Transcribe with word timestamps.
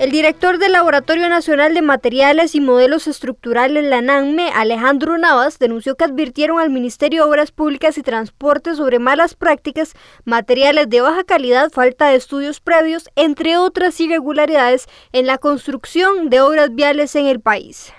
El 0.00 0.12
director 0.12 0.56
del 0.56 0.72
Laboratorio 0.72 1.28
Nacional 1.28 1.74
de 1.74 1.82
Materiales 1.82 2.54
y 2.54 2.62
Modelos 2.62 3.06
Estructurales, 3.06 3.84
la 3.84 4.00
NANME, 4.00 4.48
Alejandro 4.48 5.18
Navas, 5.18 5.58
denunció 5.58 5.94
que 5.94 6.04
advirtieron 6.04 6.58
al 6.58 6.70
Ministerio 6.70 7.22
de 7.24 7.28
Obras 7.28 7.52
Públicas 7.52 7.98
y 7.98 8.02
Transporte 8.02 8.74
sobre 8.76 8.98
malas 8.98 9.34
prácticas, 9.34 9.92
materiales 10.24 10.88
de 10.88 11.02
baja 11.02 11.24
calidad, 11.24 11.70
falta 11.70 12.08
de 12.08 12.16
estudios 12.16 12.60
previos, 12.60 13.10
entre 13.14 13.58
otras 13.58 14.00
irregularidades 14.00 14.88
en 15.12 15.26
la 15.26 15.36
construcción 15.36 16.30
de 16.30 16.40
obras 16.40 16.74
viales 16.74 17.14
en 17.14 17.26
el 17.26 17.40
país. 17.40 17.92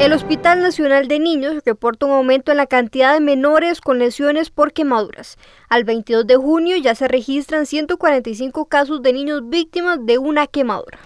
El 0.00 0.12
Hospital 0.12 0.60
Nacional 0.60 1.06
de 1.06 1.20
Niños 1.20 1.62
reporta 1.64 2.06
un 2.06 2.12
aumento 2.12 2.50
en 2.50 2.56
la 2.56 2.66
cantidad 2.66 3.14
de 3.14 3.20
menores 3.20 3.80
con 3.80 4.00
lesiones 4.00 4.50
por 4.50 4.72
quemaduras. 4.72 5.38
Al 5.68 5.84
22 5.84 6.26
de 6.26 6.34
junio 6.36 6.76
ya 6.76 6.96
se 6.96 7.06
registran 7.06 7.64
145 7.64 8.64
casos 8.66 9.02
de 9.02 9.12
niños 9.12 9.48
víctimas 9.48 10.04
de 10.04 10.18
una 10.18 10.48
quemadura. 10.48 10.98